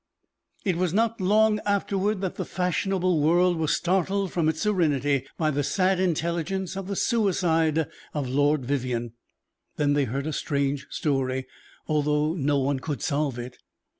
It 0.65 0.77
was 0.77 0.95
not 0.95 1.21
long 1.21 1.59
afterward 1.63 2.21
that 2.21 2.33
the 2.33 2.43
fashionable 2.43 3.21
world 3.21 3.57
was 3.57 3.75
startled 3.75 4.31
from 4.33 4.49
its 4.49 4.59
serenity 4.61 5.27
by 5.37 5.51
the 5.51 5.61
sad 5.61 5.99
intelligence 5.99 6.75
of 6.75 6.87
the 6.87 6.95
suicide 6.95 7.85
of 8.11 8.27
Lord 8.27 8.65
Vivianne. 8.65 9.11
Then 9.75 9.93
they 9.93 10.05
heard 10.05 10.25
a 10.25 10.33
strange 10.33 10.87
story, 10.89 11.45
although 11.85 12.33
no 12.33 12.57
one 12.57 12.79
could 12.79 13.03
solve 13.03 13.37
it. 13.37 13.57